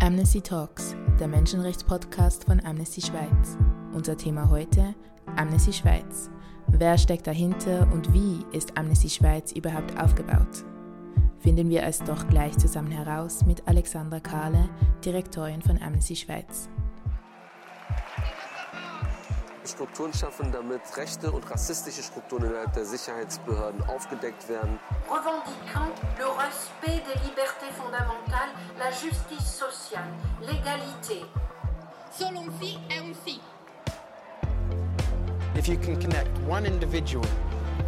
Amnesty 0.00 0.40
Talks, 0.40 0.94
der 1.18 1.28
Menschenrechtspodcast 1.28 2.44
von 2.44 2.64
Amnesty 2.64 3.00
Schweiz. 3.00 3.56
Unser 3.92 4.16
Thema 4.16 4.48
heute: 4.50 4.94
Amnesty 5.36 5.72
Schweiz. 5.72 6.30
Wer 6.68 6.96
steckt 6.98 7.26
dahinter 7.26 7.88
und 7.92 8.12
wie 8.12 8.44
ist 8.56 8.76
Amnesty 8.76 9.08
Schweiz 9.08 9.52
überhaupt 9.52 9.98
aufgebaut? 9.98 10.64
Finden 11.38 11.68
wir 11.68 11.82
es 11.84 11.98
doch 11.98 12.28
gleich 12.28 12.56
zusammen 12.58 12.90
heraus 12.90 13.44
mit 13.44 13.66
Alexandra 13.66 14.20
Kahle, 14.20 14.68
Direktorin 15.04 15.62
von 15.62 15.80
Amnesty 15.82 16.14
Schweiz. 16.14 16.68
Strukturen 19.66 20.12
schaffen, 20.12 20.52
damit 20.52 20.82
rechte 20.96 21.30
und 21.30 21.50
rassistische 21.50 22.02
Strukturen 22.02 22.44
innerhalb 22.44 22.72
der 22.74 22.84
Sicherheitsbehörden 22.84 23.82
aufgedeckt 23.84 24.48
werden. 24.48 24.78
Revendiquant 25.08 25.92
le 26.18 26.26
respect 26.26 27.06
des 27.06 27.20
libertés 27.24 27.72
fondamentales, 27.76 28.52
la 28.78 28.90
justice 28.90 29.44
sociale, 29.44 30.12
l'égalité. 30.40 31.24
Solo 32.10 32.40
un 32.40 32.52
sì 32.60 32.78
è 32.88 32.98
un 32.98 33.14
sì. 33.24 33.40
If 35.56 35.68
you 35.68 35.78
can 35.78 35.98
connect 36.00 36.28
one 36.48 36.66
individual 36.66 37.26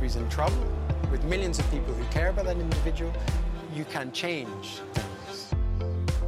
who's 0.01 0.17
in 0.17 0.27
trouble 0.29 0.57
with 1.11 1.23
millions 1.25 1.59
of 1.59 1.71
people 1.71 1.93
who 1.95 2.05
care 2.11 2.31
about 2.31 2.47
that 2.47 2.57
individual, 2.57 3.13
you 3.75 3.85
can 3.85 4.11
change 4.13 4.81
things. 4.95 5.51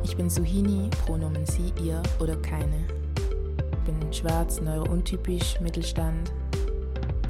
Ich 0.02 0.16
bin 0.16 0.29
Suhini, 0.29 0.91
Pronomen 1.07 1.46
sie, 1.46 1.73
ihr 1.80 2.02
oder 2.21 2.37
keine 2.37 2.98
bin 3.88 4.12
schwarz, 4.12 4.60
neurountypisch, 4.60 5.59
Mittelstand. 5.62 6.30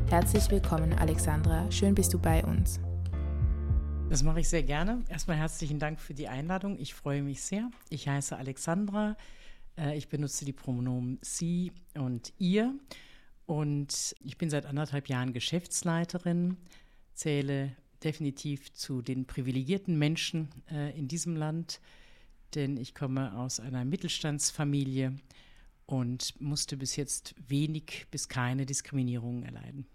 Herzlich 0.09 0.51
willkommen, 0.51 0.93
Alexandra. 0.95 1.71
Schön 1.71 1.95
bist 1.95 2.13
du 2.13 2.19
bei 2.19 2.45
uns. 2.45 2.81
Das 4.11 4.25
mache 4.25 4.41
ich 4.41 4.49
sehr 4.49 4.65
gerne. 4.65 5.05
Erstmal 5.09 5.37
herzlichen 5.37 5.79
Dank 5.79 6.01
für 6.01 6.15
die 6.15 6.27
Einladung. 6.27 6.77
Ich 6.81 6.95
freue 6.95 7.23
mich 7.23 7.43
sehr. 7.43 7.71
Ich 7.91 8.09
heiße 8.09 8.37
Alexandra. 8.37 9.17
Äh, 9.77 9.97
ich 9.97 10.09
benutze 10.09 10.45
die 10.45 10.53
Pronomen 10.53 11.21
sie 11.23 11.71
und 11.95 12.33
ihr. 12.39 12.75
Und 13.47 14.17
ich 14.19 14.37
bin 14.37 14.51
seit 14.51 14.67
anderthalb 14.67 15.09
Jahren 15.09 15.33
Geschäftsleiterin, 15.33 16.57
zähle 17.15 17.77
definitiv 18.03 18.73
zu 18.73 19.01
den 19.01 19.27
privilegierten 19.27 19.97
Menschen 19.97 20.49
äh, 20.73 20.99
in 20.99 21.07
diesem 21.07 21.37
Land, 21.37 21.81
denn 22.57 22.77
ich 22.79 22.97
komme 22.97 23.39
aus 23.39 23.61
einer 23.61 23.85
Mittelstandsfamilie 23.85 25.15
und 25.89 26.39
musste 26.39 26.77
bis 26.77 26.97
jetzt 26.97 27.35
wenig 27.49 28.07
bis 28.11 28.29
keine 28.29 28.67
Diskriminierung 28.67 29.43
erleiden. 29.43 29.87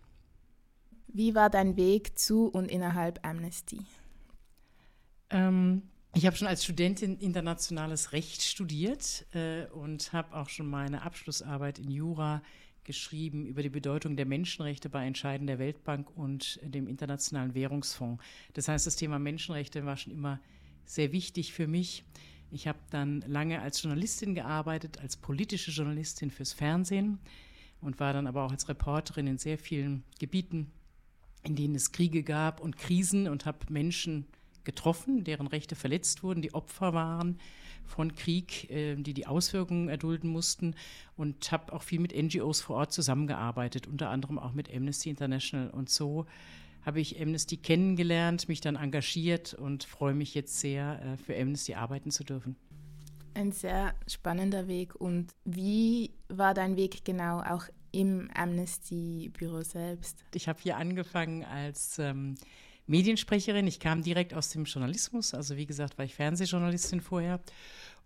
Wie 1.07 1.35
war 1.35 1.51
dein 1.51 1.77
Weg 1.77 2.17
zu 2.17 2.47
und 2.47 2.69
innerhalb 2.69 3.23
Amnesty? 3.23 3.79
Ähm, 5.29 5.83
ich 6.15 6.25
habe 6.25 6.35
schon 6.35 6.47
als 6.47 6.63
Studentin 6.63 7.19
internationales 7.19 8.11
Recht 8.11 8.41
studiert 8.41 9.27
äh, 9.33 9.67
und 9.67 10.11
habe 10.13 10.35
auch 10.35 10.49
schon 10.49 10.67
meine 10.67 11.03
Abschlussarbeit 11.03 11.77
in 11.77 11.91
Jura 11.91 12.41
geschrieben 12.83 13.45
über 13.45 13.61
die 13.61 13.69
Bedeutung 13.69 14.15
der 14.15 14.25
Menschenrechte 14.25 14.89
bei 14.89 15.05
Entscheiden 15.05 15.45
der 15.45 15.59
Weltbank 15.59 16.09
und 16.17 16.59
dem 16.63 16.87
Internationalen 16.87 17.53
Währungsfonds. 17.53 18.21
Das 18.53 18.67
heißt, 18.67 18.87
das 18.87 18.95
Thema 18.95 19.19
Menschenrechte 19.19 19.85
war 19.85 19.95
schon 19.95 20.11
immer 20.11 20.39
sehr 20.85 21.11
wichtig 21.11 21.53
für 21.53 21.67
mich. 21.67 22.03
Ich 22.53 22.67
habe 22.67 22.77
dann 22.91 23.21
lange 23.21 23.61
als 23.61 23.81
Journalistin 23.81 24.35
gearbeitet, 24.35 24.99
als 25.01 25.17
politische 25.17 25.71
Journalistin 25.71 26.29
fürs 26.29 26.53
Fernsehen 26.53 27.17
und 27.81 27.99
war 27.99 28.13
dann 28.13 28.27
aber 28.27 28.43
auch 28.43 28.51
als 28.51 28.69
Reporterin 28.69 29.25
in 29.25 29.39
sehr 29.39 29.57
vielen 29.57 30.03
Gebieten, 30.19 30.71
in 31.41 31.55
denen 31.55 31.73
es 31.73 31.91
Kriege 31.91 32.21
gab 32.21 32.61
und 32.61 32.77
Krisen 32.77 33.27
und 33.27 33.47
habe 33.47 33.57
Menschen 33.69 34.27
getroffen, 34.65 35.23
deren 35.23 35.47
Rechte 35.47 35.75
verletzt 35.75 36.21
wurden, 36.21 36.43
die 36.43 36.53
Opfer 36.53 36.93
waren 36.93 37.39
von 37.85 38.13
Krieg, 38.13 38.69
äh, 38.69 38.95
die 38.97 39.15
die 39.15 39.25
Auswirkungen 39.25 39.89
erdulden 39.89 40.29
mussten 40.29 40.75
und 41.17 41.51
habe 41.51 41.73
auch 41.73 41.81
viel 41.81 41.99
mit 41.99 42.15
NGOs 42.15 42.61
vor 42.61 42.77
Ort 42.77 42.93
zusammengearbeitet, 42.93 43.87
unter 43.87 44.11
anderem 44.11 44.37
auch 44.37 44.53
mit 44.53 44.71
Amnesty 44.71 45.09
International 45.09 45.71
und 45.71 45.89
so 45.89 46.27
habe 46.85 46.99
ich 46.99 47.19
Amnesty 47.21 47.57
kennengelernt, 47.57 48.47
mich 48.47 48.61
dann 48.61 48.75
engagiert 48.75 49.53
und 49.53 49.83
freue 49.83 50.13
mich 50.13 50.35
jetzt 50.35 50.59
sehr, 50.59 51.01
äh, 51.01 51.17
für 51.17 51.35
Amnesty 51.39 51.75
arbeiten 51.75 52.11
zu 52.11 52.23
dürfen. 52.23 52.55
Ein 53.35 53.51
sehr 53.51 53.95
spannender 54.07 54.67
Weg. 54.67 54.95
Und 54.95 55.33
wie 55.43 56.11
war 56.27 56.53
dein 56.53 56.75
Weg 56.75 57.03
genau 57.03 57.41
auch 57.41 57.65
im 57.91 58.29
Amnesty-Büro 58.35 59.61
selbst? 59.61 60.23
Ich 60.33 60.47
habe 60.47 60.59
hier 60.61 60.77
angefangen 60.77 61.43
als 61.43 61.97
ähm, 61.99 62.35
Mediensprecherin. 62.85 63.65
Ich 63.65 63.79
kam 63.79 64.03
direkt 64.03 64.33
aus 64.33 64.49
dem 64.49 64.65
Journalismus. 64.65 65.33
Also 65.33 65.57
wie 65.57 65.65
gesagt, 65.65 65.97
war 65.97 66.05
ich 66.05 66.13
Fernsehjournalistin 66.13 67.01
vorher. 67.01 67.39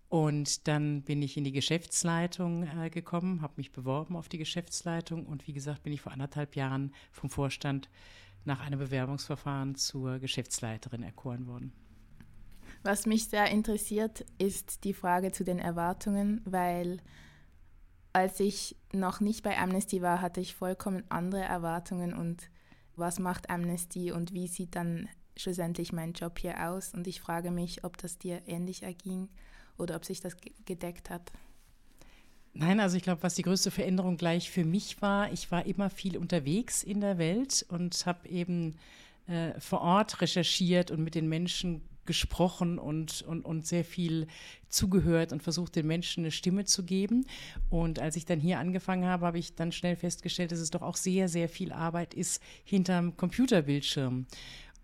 Und 0.08 0.66
dann 0.66 1.02
bin 1.02 1.20
ich 1.20 1.36
in 1.36 1.44
die 1.44 1.52
Geschäftsleitung 1.52 2.66
äh, 2.66 2.88
gekommen, 2.88 3.42
habe 3.42 3.54
mich 3.56 3.72
beworben 3.72 4.16
auf 4.16 4.30
die 4.30 4.38
Geschäftsleitung 4.38 5.26
und 5.26 5.46
wie 5.46 5.52
gesagt 5.52 5.82
bin 5.82 5.92
ich 5.92 6.00
vor 6.00 6.12
anderthalb 6.12 6.56
Jahren 6.56 6.94
vom 7.12 7.28
Vorstand 7.28 7.90
nach 8.44 8.60
einem 8.60 8.78
Bewerbungsverfahren 8.78 9.74
zur 9.74 10.18
Geschäftsleiterin 10.18 11.02
erkoren 11.02 11.46
worden. 11.46 11.72
Was 12.82 13.06
mich 13.06 13.28
sehr 13.28 13.50
interessiert, 13.50 14.24
ist 14.38 14.84
die 14.84 14.94
Frage 14.94 15.32
zu 15.32 15.44
den 15.44 15.58
Erwartungen, 15.58 16.40
weil 16.44 17.00
als 18.12 18.40
ich 18.40 18.76
noch 18.92 19.20
nicht 19.20 19.42
bei 19.42 19.58
Amnesty 19.58 20.02
war, 20.02 20.20
hatte 20.20 20.40
ich 20.40 20.54
vollkommen 20.54 21.04
andere 21.08 21.42
Erwartungen 21.42 22.14
und 22.14 22.50
was 22.96 23.18
macht 23.18 23.50
Amnesty 23.50 24.12
und 24.12 24.32
wie 24.32 24.48
sieht 24.48 24.74
dann 24.74 25.08
schlussendlich 25.36 25.92
mein 25.92 26.12
Job 26.12 26.38
hier 26.38 26.68
aus? 26.68 26.94
Und 26.94 27.06
ich 27.06 27.20
frage 27.20 27.50
mich, 27.50 27.84
ob 27.84 27.96
das 27.96 28.18
dir 28.18 28.42
ähnlich 28.46 28.82
erging 28.82 29.28
oder 29.76 29.94
ob 29.94 30.04
sich 30.04 30.20
das 30.20 30.36
gedeckt 30.64 31.10
hat. 31.10 31.30
Nein, 32.54 32.80
also 32.80 32.96
ich 32.96 33.02
glaube, 33.02 33.22
was 33.22 33.34
die 33.34 33.42
größte 33.42 33.70
Veränderung 33.70 34.16
gleich 34.16 34.50
für 34.50 34.64
mich 34.64 35.00
war, 35.00 35.32
ich 35.32 35.50
war 35.50 35.66
immer 35.66 35.90
viel 35.90 36.16
unterwegs 36.16 36.82
in 36.82 37.00
der 37.00 37.18
Welt 37.18 37.64
und 37.68 38.04
habe 38.06 38.28
eben 38.28 38.76
äh, 39.28 39.58
vor 39.60 39.80
Ort 39.82 40.20
recherchiert 40.20 40.90
und 40.90 41.04
mit 41.04 41.14
den 41.14 41.28
Menschen 41.28 41.82
gesprochen 42.08 42.78
und, 42.78 43.20
und, 43.20 43.44
und 43.44 43.66
sehr 43.66 43.84
viel 43.84 44.28
zugehört 44.70 45.30
und 45.30 45.42
versucht, 45.42 45.76
den 45.76 45.86
Menschen 45.86 46.24
eine 46.24 46.30
Stimme 46.30 46.64
zu 46.64 46.82
geben. 46.82 47.26
Und 47.68 47.98
als 47.98 48.16
ich 48.16 48.24
dann 48.24 48.40
hier 48.40 48.58
angefangen 48.58 49.04
habe, 49.04 49.26
habe 49.26 49.38
ich 49.38 49.54
dann 49.54 49.72
schnell 49.72 49.94
festgestellt, 49.94 50.50
dass 50.50 50.58
es 50.58 50.70
doch 50.70 50.80
auch 50.80 50.96
sehr, 50.96 51.28
sehr 51.28 51.50
viel 51.50 51.70
Arbeit 51.70 52.14
ist 52.14 52.42
hinterm 52.64 53.14
Computerbildschirm. 53.18 54.26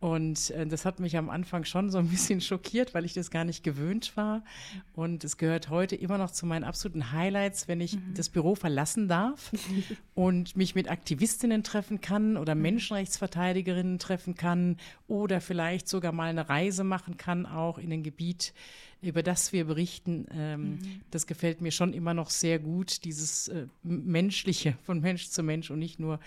Und 0.05 0.51
äh, 0.51 0.67
das 0.67 0.85
hat 0.85 1.01
mich 1.01 1.17
am 1.17 1.31
Anfang 1.31 1.65
schon 1.65 1.89
so 1.89 1.97
ein 1.97 2.09
bisschen 2.09 2.43
schockiert, 2.43 2.93
weil 2.93 3.07
ich 3.07 3.15
das 3.15 3.31
gar 3.31 3.47
nicht 3.47 3.65
gewöhnt 3.65 4.19
war. 4.19 4.45
Und 4.93 5.25
es 5.25 5.39
gehört 5.39 5.71
heute 5.71 5.97
immer 5.97 6.19
noch 6.19 6.31
zu 6.31 6.45
meinen 6.45 6.63
absoluten 6.63 7.11
Highlights, 7.11 7.69
wenn 7.69 7.81
ich 7.81 7.97
mhm. 7.97 8.13
das 8.15 8.29
Büro 8.29 8.55
verlassen 8.55 9.09
darf 9.09 9.51
und 10.15 10.59
mich 10.59 10.75
mit 10.75 10.91
Aktivistinnen 10.91 11.65
treffen 11.65 12.03
kann 12.03 12.37
oder 12.37 12.55
mhm. 12.55 12.61
Menschenrechtsverteidigerinnen 12.61 13.99
treffen 13.99 14.35
kann 14.35 14.77
oder 15.09 15.41
vielleicht 15.41 15.89
sogar 15.89 16.13
mal 16.13 16.29
eine 16.29 16.51
Reise 16.51 16.85
machen 16.85 17.17
kann, 17.17 17.47
auch 17.47 17.79
in 17.79 17.91
ein 17.91 18.03
Gebiet, 18.03 18.53
über 19.01 19.23
das 19.23 19.55
wir 19.55 19.65
berichten. 19.65 20.27
Ähm, 20.33 20.63
mhm. 20.73 21.01
Das 21.13 21.27
gefällt 21.27 21.63
mir 21.63 21.71
schon 21.71 21.95
immer 21.95 22.13
noch 22.13 22.29
sehr 22.29 22.59
gut, 22.59 23.07
dieses 23.07 23.49
äh, 23.49 23.69
Menschliche 23.83 24.77
von 24.83 25.01
Mensch 25.01 25.31
zu 25.31 25.43
Mensch 25.43 25.71
und 25.71 25.79
nicht 25.79 25.99
nur 25.99 26.21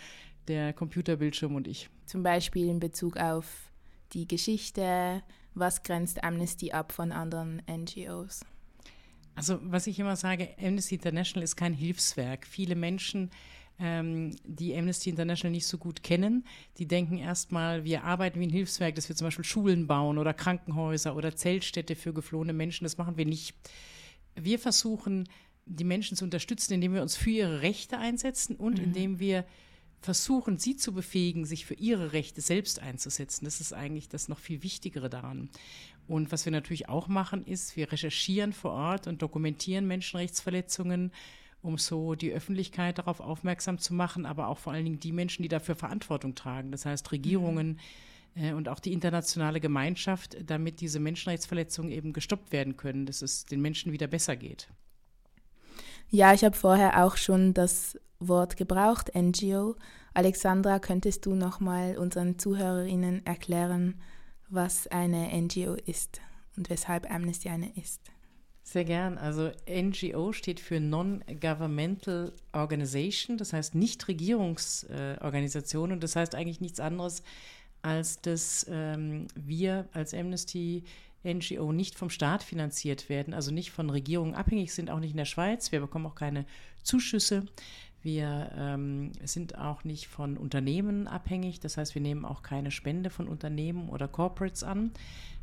der 0.47 0.73
Computerbildschirm 0.73 1.53
und 1.53 1.67
ich. 1.67 1.91
Zum 2.07 2.23
Beispiel 2.23 2.69
in 2.69 2.79
Bezug 2.79 3.17
auf 3.17 3.66
die 4.13 4.28
Geschichte, 4.28 5.23
was 5.53 5.84
grenzt 5.84 6.23
Amnesty 6.23 6.72
ab 6.72 6.91
von 6.91 7.12
anderen 7.12 7.62
NGOs? 7.69 8.45
Also 9.35 9.59
was 9.62 9.88
ich 9.88 10.00
immer 10.00 10.16
sage, 10.16 10.50
Amnesty 10.59 10.95
International 10.95 11.44
ist 11.44 11.56
kein 11.56 11.73
Hilfswerk. 11.73 12.47
Viele 12.47 12.75
Menschen, 12.75 13.29
ähm, 13.79 14.35
die 14.44 14.75
Amnesty 14.75 15.12
International 15.12 15.51
nicht 15.51 15.68
so 15.68 15.78
gut 15.78 16.01
kennen, 16.01 16.45
die 16.78 16.88
denken 16.88 17.18
erstmal, 17.18 17.84
wir 17.84 18.03
arbeiten 18.03 18.40
wie 18.40 18.47
ein 18.47 18.51
Hilfswerk, 18.51 18.95
dass 18.95 19.09
wir 19.09 19.16
zum 19.16 19.28
Beispiel 19.28 19.45
Schulen 19.45 19.85
bauen 19.85 20.18
oder 20.18 20.34
Krankenhäuser 20.34 21.16
oder 21.16 21.35
Zeltstädte 21.35 21.95
für 21.95 22.13
geflohene 22.13 22.54
Menschen. 22.54 22.86
Das 22.86 22.98
machen 22.98 23.18
wir 23.18 23.25
nicht. 23.25 23.56
Wir 24.36 24.57
versuchen, 24.57 25.30
die 25.65 25.83
Menschen 25.83 26.18
zu 26.18 26.24
unterstützen, 26.24 26.74
indem 26.74 26.94
wir 26.94 27.01
uns 27.01 27.15
für 27.15 27.30
ihre 27.30 27.62
Rechte 27.62 27.98
einsetzen 27.98 28.56
und 28.56 28.80
mhm. 28.80 28.86
indem 28.86 29.19
wir 29.19 29.45
versuchen, 29.99 30.57
sie 30.57 30.75
zu 30.75 30.94
befähigen, 30.94 31.45
sich 31.45 31.65
für 31.65 31.73
ihre 31.73 32.13
Rechte 32.13 32.41
selbst 32.41 32.79
einzusetzen. 32.79 33.45
Das 33.45 33.59
ist 33.61 33.73
eigentlich 33.73 34.09
das 34.09 34.27
noch 34.27 34.39
viel 34.39 34.63
Wichtigere 34.63 35.09
daran. 35.09 35.49
Und 36.07 36.31
was 36.31 36.45
wir 36.45 36.51
natürlich 36.51 36.88
auch 36.88 37.07
machen, 37.07 37.45
ist, 37.45 37.75
wir 37.75 37.91
recherchieren 37.91 38.53
vor 38.53 38.71
Ort 38.71 39.07
und 39.07 39.21
dokumentieren 39.21 39.88
Menschenrechtsverletzungen, 39.88 41.11
um 41.61 41.77
so 41.77 42.15
die 42.15 42.31
Öffentlichkeit 42.31 42.97
darauf 42.97 43.19
aufmerksam 43.19 43.77
zu 43.79 43.94
machen, 43.94 44.25
aber 44.25 44.47
auch 44.47 44.59
vor 44.59 44.73
allen 44.73 44.85
Dingen 44.85 44.99
die 44.99 45.11
Menschen, 45.11 45.44
die 45.44 45.49
dafür 45.49 45.75
Verantwortung 45.75 46.35
tragen. 46.35 46.71
Das 46.71 46.85
heißt 46.85 47.11
Regierungen 47.11 47.79
mhm. 48.35 48.44
äh, 48.44 48.53
und 48.53 48.69
auch 48.69 48.79
die 48.79 48.94
internationale 48.94 49.59
Gemeinschaft, 49.59 50.38
damit 50.45 50.79
diese 50.79 50.99
Menschenrechtsverletzungen 50.99 51.91
eben 51.91 52.13
gestoppt 52.13 52.53
werden 52.53 52.77
können, 52.77 53.05
dass 53.05 53.21
es 53.21 53.45
den 53.45 53.61
Menschen 53.61 53.91
wieder 53.91 54.07
besser 54.07 54.38
geht. 54.38 54.69
Ja, 56.09 56.33
ich 56.33 56.45
habe 56.45 56.55
vorher 56.55 57.03
auch 57.03 57.17
schon 57.17 57.53
das 57.53 57.99
Wort 58.19 58.58
gebraucht, 58.58 59.12
NGO. 59.16 59.78
Alexandra, 60.14 60.80
könntest 60.80 61.25
du 61.25 61.36
nochmal 61.36 61.98
unseren 61.98 62.38
Zuhörerinnen 62.40 63.25
erklären, 63.25 64.02
was 64.50 64.88
eine 64.88 65.30
NGO 65.40 65.74
ist 65.74 66.22
und 66.56 66.69
weshalb 66.69 67.12
Amnesty 67.12 67.50
eine 67.50 67.75
ist. 67.75 68.02
Sehr 68.64 68.86
gern. 68.86 69.18
Also 69.18 69.52
NGO 69.69 70.34
steht 70.34 70.60
für 70.60 70.81
Non-Governmental 70.81 72.34
Organization, 72.52 73.38
das 73.38 73.54
heißt 73.54 73.75
Nichtregierungsorganisation 73.75 75.94
und 75.94 76.04
das 76.04 76.18
heißt 76.18 76.36
eigentlich 76.36 76.60
nichts 76.60 76.81
anderes, 76.81 77.24
als 77.81 78.19
dass 78.19 78.66
ähm, 78.69 79.28
wir 79.36 79.88
als 79.94 80.14
Amnesty 80.14 80.84
NGO 81.24 81.72
nicht 81.72 81.96
vom 81.96 82.10
Staat 82.10 82.44
finanziert 82.44 83.10
werden, 83.10 83.34
also 83.34 83.52
nicht 83.52 83.72
von 83.72 83.90
Regierungen 83.90 84.36
abhängig 84.36 84.74
sind, 84.74 84.90
auch 84.90 85.00
nicht 85.00 85.12
in 85.12 85.18
der 85.18 85.25
Schweiz. 85.25 85.72
Wir 85.72 85.80
bekommen 85.80 86.06
auch 86.06 86.16
keine 86.16 86.46
Zuschüsse. 86.84 87.46
Wir 88.07 88.54
ähm, 88.56 89.12
sind 89.25 89.57
auch 89.57 89.83
nicht 89.83 90.07
von 90.07 90.38
Unternehmen 90.38 91.09
abhängig, 91.09 91.59
das 91.59 91.75
heißt, 91.75 91.94
wir 91.94 92.01
nehmen 92.01 92.24
auch 92.24 92.42
keine 92.42 92.71
Spende 92.71 93.09
von 93.09 93.27
Unternehmen 93.27 93.89
oder 93.89 94.07
Corporates 94.07 94.63
an. 94.63 94.92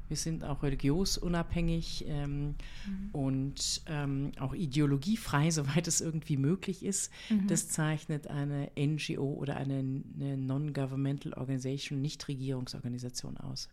Wir 0.08 0.16
sind 0.16 0.44
auch 0.44 0.62
religionsunabhängig 0.62 2.06
ähm, 2.08 2.54
mhm. 2.86 3.10
und 3.12 3.82
ähm, 3.86 4.32
auch 4.40 4.54
ideologiefrei, 4.54 5.50
soweit 5.50 5.86
es 5.86 6.00
irgendwie 6.00 6.38
möglich 6.38 6.82
ist. 6.82 7.12
Mhm. 7.28 7.48
Das 7.48 7.68
zeichnet 7.68 8.28
eine 8.28 8.70
NGO 8.78 9.34
oder 9.34 9.58
eine, 9.58 9.80
eine 10.14 10.38
Non-Governmental 10.38 11.34
Organization, 11.34 12.00
Nichtregierungsorganisation 12.00 13.36
aus. 13.36 13.68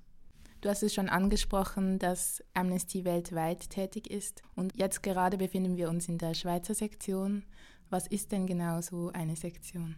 Du 0.59 0.67
hast 0.67 0.83
es 0.83 0.93
schon 0.93 1.07
angesprochen, 1.07 1.97
dass 1.97 2.43
Amnesty 2.53 3.05
weltweit 3.05 3.69
tätig 3.69 4.11
ist. 4.11 4.43
Und 4.53 4.75
jetzt 4.75 5.01
gerade 5.01 5.37
befinden 5.37 5.77
wir 5.77 5.89
uns 5.89 6.09
in 6.09 6.17
der 6.17 6.33
Schweizer 6.33 6.75
Sektion. 6.75 7.43
Was 7.91 8.07
ist 8.07 8.31
denn 8.31 8.47
genau 8.47 8.81
so 8.81 9.11
eine 9.13 9.35
Sektion? 9.35 9.95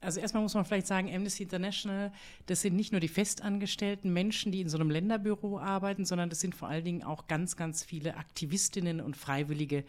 Also 0.00 0.20
erstmal 0.20 0.42
muss 0.42 0.54
man 0.54 0.64
vielleicht 0.64 0.86
sagen, 0.86 1.14
Amnesty 1.14 1.42
International, 1.42 2.10
das 2.46 2.62
sind 2.62 2.74
nicht 2.74 2.92
nur 2.92 3.00
die 3.00 3.08
festangestellten 3.08 4.12
Menschen, 4.12 4.50
die 4.50 4.62
in 4.62 4.68
so 4.70 4.78
einem 4.78 4.90
Länderbüro 4.90 5.58
arbeiten, 5.58 6.06
sondern 6.06 6.30
das 6.30 6.40
sind 6.40 6.54
vor 6.54 6.68
allen 6.68 6.84
Dingen 6.84 7.02
auch 7.02 7.26
ganz, 7.26 7.56
ganz 7.56 7.84
viele 7.84 8.16
Aktivistinnen 8.16 9.02
und 9.02 9.16
Freiwillige, 9.16 9.84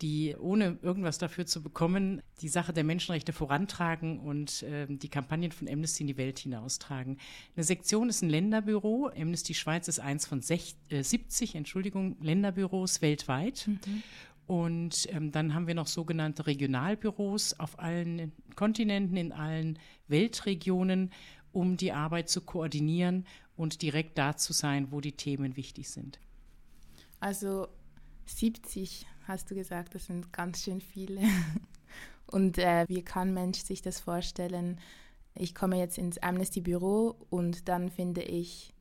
die 0.00 0.34
ohne 0.36 0.78
irgendwas 0.82 1.18
dafür 1.18 1.46
zu 1.46 1.62
bekommen, 1.62 2.22
die 2.40 2.48
Sache 2.48 2.72
der 2.72 2.82
Menschenrechte 2.82 3.32
vorantragen 3.32 4.18
und 4.20 4.62
äh, 4.62 4.86
die 4.88 5.08
Kampagnen 5.08 5.52
von 5.52 5.68
Amnesty 5.68 6.02
in 6.02 6.08
die 6.08 6.16
Welt 6.16 6.38
hinaustragen. 6.40 7.18
Eine 7.54 7.64
Sektion 7.64 8.08
ist 8.08 8.22
ein 8.22 8.30
Länderbüro. 8.30 9.10
Amnesty 9.16 9.54
Schweiz 9.54 9.86
ist 9.86 10.00
eins 10.00 10.26
von 10.26 10.40
sech, 10.40 10.74
äh, 10.88 11.02
70 11.02 11.54
Entschuldigung, 11.54 12.16
Länderbüros 12.20 13.02
weltweit. 13.02 13.68
Mhm. 13.68 14.02
Und 14.52 15.08
ähm, 15.10 15.32
dann 15.32 15.54
haben 15.54 15.66
wir 15.66 15.74
noch 15.74 15.86
sogenannte 15.86 16.46
Regionalbüros 16.46 17.58
auf 17.58 17.78
allen 17.78 18.32
Kontinenten, 18.54 19.16
in 19.16 19.32
allen 19.32 19.78
Weltregionen, 20.08 21.10
um 21.52 21.78
die 21.78 21.92
Arbeit 21.92 22.28
zu 22.28 22.42
koordinieren 22.42 23.26
und 23.56 23.80
direkt 23.80 24.18
da 24.18 24.36
zu 24.36 24.52
sein, 24.52 24.92
wo 24.92 25.00
die 25.00 25.12
Themen 25.12 25.56
wichtig 25.56 25.88
sind. 25.88 26.20
Also 27.18 27.66
70 28.26 29.06
hast 29.26 29.50
du 29.50 29.54
gesagt, 29.54 29.94
das 29.94 30.04
sind 30.04 30.34
ganz 30.34 30.62
schön 30.62 30.82
viele. 30.82 31.22
Und 32.26 32.58
äh, 32.58 32.84
wie 32.88 33.02
kann 33.02 33.32
Mensch 33.32 33.60
sich 33.60 33.80
das 33.80 34.00
vorstellen? 34.00 34.78
Ich 35.34 35.54
komme 35.54 35.78
jetzt 35.78 35.96
ins 35.96 36.18
Amnesty-Büro 36.18 37.16
und 37.30 37.68
dann 37.68 37.90
finde 37.90 38.22
ich 38.22 38.72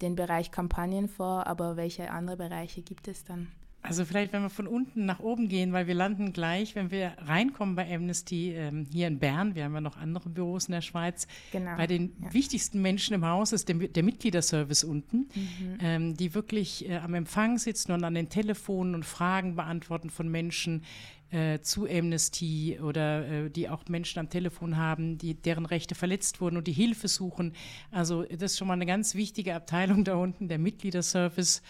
den 0.00 0.14
Bereich 0.16 0.50
Kampagnen 0.50 1.08
vor, 1.08 1.46
aber 1.46 1.76
welche 1.76 2.10
andere 2.10 2.36
Bereiche 2.36 2.82
gibt 2.82 3.08
es 3.08 3.24
dann? 3.24 3.52
Also 3.84 4.06
vielleicht, 4.06 4.32
wenn 4.32 4.40
wir 4.40 4.48
von 4.48 4.66
unten 4.66 5.04
nach 5.04 5.20
oben 5.20 5.46
gehen, 5.46 5.74
weil 5.74 5.86
wir 5.86 5.92
landen 5.94 6.32
gleich, 6.32 6.74
wenn 6.74 6.90
wir 6.90 7.12
reinkommen 7.18 7.74
bei 7.74 7.94
Amnesty 7.94 8.52
ähm, 8.52 8.86
hier 8.90 9.06
in 9.06 9.18
Bern, 9.18 9.54
wir 9.54 9.64
haben 9.64 9.74
ja 9.74 9.82
noch 9.82 9.98
andere 9.98 10.30
Büros 10.30 10.68
in 10.68 10.72
der 10.72 10.80
Schweiz, 10.80 11.26
genau, 11.52 11.76
bei 11.76 11.86
den 11.86 12.14
ja. 12.22 12.32
wichtigsten 12.32 12.80
Menschen 12.80 13.12
im 13.12 13.26
Haus 13.26 13.52
ist 13.52 13.68
der, 13.68 13.76
der 13.76 14.02
Mitgliederservice 14.02 14.84
unten, 14.84 15.28
mhm. 15.34 15.78
ähm, 15.80 16.16
die 16.16 16.34
wirklich 16.34 16.88
äh, 16.88 16.96
am 16.96 17.12
Empfang 17.12 17.58
sitzen 17.58 17.92
und 17.92 18.04
an 18.04 18.14
den 18.14 18.30
Telefonen 18.30 18.94
und 18.94 19.04
Fragen 19.04 19.54
beantworten 19.54 20.08
von 20.08 20.30
Menschen 20.30 20.82
äh, 21.30 21.60
zu 21.60 21.86
Amnesty 21.86 22.78
oder 22.80 23.26
äh, 23.26 23.50
die 23.50 23.68
auch 23.68 23.84
Menschen 23.88 24.18
am 24.18 24.30
Telefon 24.30 24.78
haben, 24.78 25.18
die, 25.18 25.34
deren 25.34 25.66
Rechte 25.66 25.94
verletzt 25.94 26.40
wurden 26.40 26.56
und 26.56 26.66
die 26.66 26.72
Hilfe 26.72 27.08
suchen. 27.08 27.52
Also 27.90 28.22
das 28.22 28.52
ist 28.52 28.58
schon 28.58 28.68
mal 28.68 28.74
eine 28.74 28.86
ganz 28.86 29.14
wichtige 29.14 29.54
Abteilung 29.54 30.04
da 30.04 30.14
unten, 30.14 30.48
der 30.48 30.58
Mitgliederservice. 30.58 31.60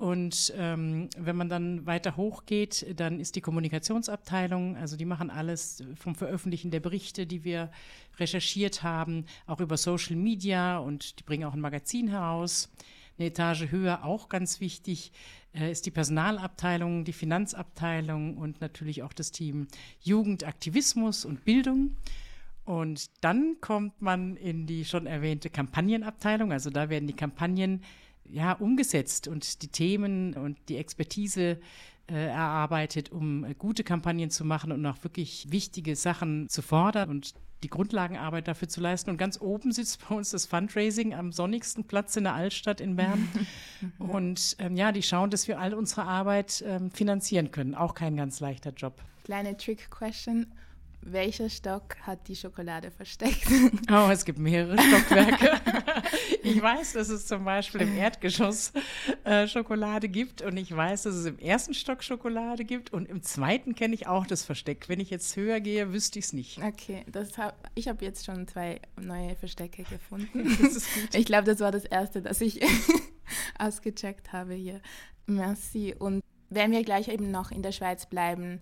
Und 0.00 0.54
ähm, 0.56 1.10
wenn 1.18 1.36
man 1.36 1.50
dann 1.50 1.84
weiter 1.84 2.16
hochgeht, 2.16 2.86
dann 2.98 3.20
ist 3.20 3.36
die 3.36 3.42
Kommunikationsabteilung, 3.42 4.78
also 4.78 4.96
die 4.96 5.04
machen 5.04 5.28
alles 5.28 5.84
vom 5.94 6.14
Veröffentlichen 6.14 6.70
der 6.70 6.80
Berichte, 6.80 7.26
die 7.26 7.44
wir 7.44 7.70
recherchiert 8.18 8.82
haben, 8.82 9.26
auch 9.46 9.60
über 9.60 9.76
Social 9.76 10.16
Media 10.16 10.78
und 10.78 11.18
die 11.18 11.22
bringen 11.22 11.44
auch 11.44 11.52
ein 11.52 11.60
Magazin 11.60 12.08
heraus. 12.08 12.70
Eine 13.18 13.26
Etage 13.28 13.70
höher, 13.70 14.02
auch 14.02 14.30
ganz 14.30 14.58
wichtig, 14.62 15.12
äh, 15.52 15.70
ist 15.70 15.84
die 15.84 15.90
Personalabteilung, 15.90 17.04
die 17.04 17.12
Finanzabteilung 17.12 18.38
und 18.38 18.62
natürlich 18.62 19.02
auch 19.02 19.12
das 19.12 19.32
Team 19.32 19.68
Jugendaktivismus 20.00 21.26
und 21.26 21.44
Bildung. 21.44 21.94
Und 22.64 23.10
dann 23.22 23.56
kommt 23.60 24.00
man 24.00 24.36
in 24.36 24.66
die 24.66 24.86
schon 24.86 25.06
erwähnte 25.06 25.50
Kampagnenabteilung, 25.50 26.52
also 26.52 26.70
da 26.70 26.88
werden 26.88 27.06
die 27.06 27.12
Kampagnen 27.12 27.82
ja, 28.32 28.52
umgesetzt 28.52 29.28
und 29.28 29.62
die 29.62 29.68
Themen 29.68 30.34
und 30.34 30.58
die 30.68 30.76
Expertise 30.76 31.58
äh, 32.10 32.26
erarbeitet, 32.26 33.10
um 33.12 33.44
äh, 33.44 33.54
gute 33.54 33.84
Kampagnen 33.84 34.30
zu 34.30 34.44
machen 34.44 34.72
und 34.72 34.84
auch 34.86 35.02
wirklich 35.04 35.46
wichtige 35.50 35.96
Sachen 35.96 36.48
zu 36.48 36.62
fordern 36.62 37.08
und 37.08 37.34
die 37.62 37.68
Grundlagenarbeit 37.68 38.48
dafür 38.48 38.68
zu 38.68 38.80
leisten. 38.80 39.10
Und 39.10 39.16
ganz 39.16 39.40
oben 39.40 39.70
sitzt 39.72 40.08
bei 40.08 40.14
uns 40.14 40.30
das 40.30 40.46
Fundraising 40.46 41.14
am 41.14 41.30
sonnigsten 41.30 41.84
Platz 41.84 42.16
in 42.16 42.24
der 42.24 42.34
Altstadt 42.34 42.80
in 42.80 42.96
Bern. 42.96 43.28
und 43.98 44.56
ähm, 44.58 44.76
ja, 44.76 44.92
die 44.92 45.02
schauen, 45.02 45.30
dass 45.30 45.46
wir 45.46 45.60
all 45.60 45.74
unsere 45.74 46.04
Arbeit 46.04 46.64
ähm, 46.66 46.90
finanzieren 46.90 47.50
können. 47.50 47.74
Auch 47.74 47.94
kein 47.94 48.16
ganz 48.16 48.40
leichter 48.40 48.72
Job. 48.72 49.00
Kleine 49.24 49.56
Trick-Question 49.56 50.46
welcher 51.02 51.48
Stock 51.48 51.96
hat 52.02 52.28
die 52.28 52.36
Schokolade 52.36 52.90
versteckt? 52.90 53.46
Oh, 53.90 54.08
es 54.10 54.24
gibt 54.24 54.38
mehrere 54.38 54.78
Stockwerke. 54.78 55.60
ich 56.42 56.60
weiß, 56.60 56.92
dass 56.92 57.08
es 57.08 57.26
zum 57.26 57.44
Beispiel 57.44 57.80
im 57.82 57.96
Erdgeschoss 57.96 58.72
äh, 59.24 59.48
Schokolade 59.48 60.08
gibt 60.08 60.42
und 60.42 60.56
ich 60.56 60.74
weiß, 60.74 61.02
dass 61.04 61.14
es 61.14 61.26
im 61.26 61.38
ersten 61.38 61.74
Stock 61.74 62.04
Schokolade 62.04 62.64
gibt 62.64 62.92
und 62.92 63.08
im 63.08 63.22
zweiten 63.22 63.74
kenne 63.74 63.94
ich 63.94 64.06
auch 64.06 64.26
das 64.26 64.44
Versteck. 64.44 64.88
Wenn 64.88 65.00
ich 65.00 65.10
jetzt 65.10 65.34
höher 65.34 65.60
gehe, 65.60 65.92
wüsste 65.92 66.18
ich 66.18 66.26
es 66.26 66.32
nicht. 66.32 66.62
Okay, 66.62 67.04
das 67.10 67.36
hab, 67.38 67.70
ich 67.74 67.88
habe 67.88 68.04
jetzt 68.04 68.26
schon 68.26 68.46
zwei 68.46 68.80
neue 69.00 69.34
Verstecke 69.36 69.82
gefunden. 69.84 70.56
Das 70.60 70.76
ist 70.76 70.94
gut. 70.94 71.14
Ich 71.14 71.24
glaube, 71.24 71.44
das 71.44 71.60
war 71.60 71.72
das 71.72 71.84
erste, 71.84 72.22
das 72.22 72.40
ich 72.40 72.60
ausgecheckt 73.58 74.32
habe 74.32 74.54
hier. 74.54 74.80
Merci. 75.26 75.94
Und 75.98 76.22
wenn 76.50 76.72
wir 76.72 76.84
gleich 76.84 77.08
eben 77.08 77.30
noch 77.30 77.50
in 77.50 77.62
der 77.62 77.72
Schweiz 77.72 78.06
bleiben, 78.06 78.60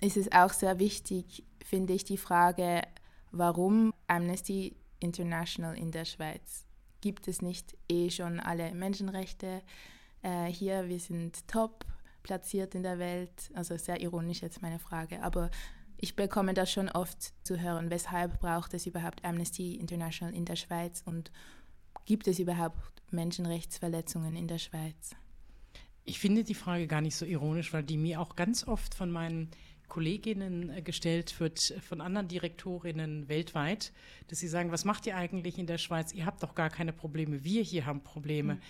ist 0.00 0.16
es 0.16 0.32
auch 0.32 0.52
sehr 0.52 0.78
wichtig, 0.78 1.44
finde 1.64 1.92
ich, 1.92 2.04
die 2.04 2.16
Frage, 2.16 2.82
warum 3.30 3.92
Amnesty 4.06 4.76
International 5.00 5.76
in 5.76 5.90
der 5.90 6.04
Schweiz? 6.04 6.64
Gibt 7.00 7.28
es 7.28 7.42
nicht 7.42 7.76
eh 7.88 8.10
schon 8.10 8.40
alle 8.40 8.74
Menschenrechte 8.74 9.62
äh, 10.22 10.46
hier? 10.46 10.88
Wir 10.88 10.98
sind 10.98 11.46
top 11.48 11.84
platziert 12.22 12.74
in 12.74 12.82
der 12.82 12.98
Welt. 12.98 13.50
Also 13.54 13.76
sehr 13.76 14.00
ironisch 14.00 14.42
jetzt 14.42 14.62
meine 14.62 14.78
Frage, 14.78 15.22
aber 15.22 15.50
ich 15.96 16.16
bekomme 16.16 16.54
das 16.54 16.72
schon 16.72 16.88
oft 16.88 17.32
zu 17.44 17.60
hören. 17.60 17.90
Weshalb 17.90 18.40
braucht 18.40 18.74
es 18.74 18.86
überhaupt 18.86 19.24
Amnesty 19.24 19.74
International 19.76 20.34
in 20.34 20.44
der 20.44 20.56
Schweiz 20.56 21.02
und 21.04 21.30
gibt 22.04 22.26
es 22.26 22.38
überhaupt 22.38 22.76
Menschenrechtsverletzungen 23.10 24.36
in 24.36 24.48
der 24.48 24.58
Schweiz? 24.58 25.14
Ich 26.04 26.18
finde 26.18 26.44
die 26.44 26.54
Frage 26.54 26.86
gar 26.86 27.00
nicht 27.00 27.16
so 27.16 27.24
ironisch, 27.24 27.72
weil 27.72 27.82
die 27.82 27.96
mir 27.96 28.20
auch 28.20 28.36
ganz 28.36 28.66
oft 28.66 28.94
von 28.94 29.10
meinen 29.10 29.50
Kolleginnen 29.94 30.70
äh, 30.70 30.82
gestellt 30.82 31.38
wird 31.38 31.72
von 31.88 32.00
anderen 32.00 32.26
Direktorinnen 32.26 33.28
weltweit, 33.28 33.92
dass 34.26 34.40
sie 34.40 34.48
sagen, 34.48 34.72
was 34.72 34.84
macht 34.84 35.06
ihr 35.06 35.16
eigentlich 35.16 35.56
in 35.56 35.68
der 35.68 35.78
Schweiz? 35.78 36.12
Ihr 36.12 36.26
habt 36.26 36.42
doch 36.42 36.56
gar 36.56 36.68
keine 36.68 36.92
Probleme, 36.92 37.44
wir 37.44 37.62
hier 37.62 37.86
haben 37.86 38.02
Probleme. 38.02 38.54
Mhm. 38.54 38.60